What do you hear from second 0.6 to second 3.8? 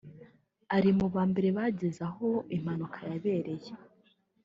ari mu ba mbere bageze aho impanuka yabereye